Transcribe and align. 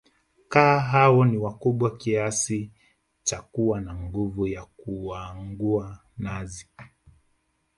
Kaa 0.49 0.79
hao 0.79 1.25
ni 1.25 1.37
wakubwa 1.37 1.97
Kiasi 1.97 2.71
cha 3.23 3.41
kuwa 3.41 3.81
na 3.81 3.95
nguvu 3.95 4.47
ya 4.47 4.65
kuangua 4.65 5.99
nazi 6.17 6.67